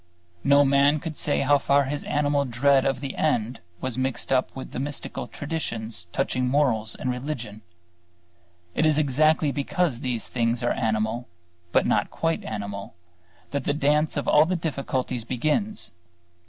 [0.43, 4.49] No man could say how far his animal dread of the end was mixed up
[4.55, 7.61] with mystical traditions touching morals and religion.
[8.73, 11.27] It is exactly because these things are animal,
[11.71, 12.95] but not quite animal,
[13.51, 15.91] that the dance of all the difficulties begins.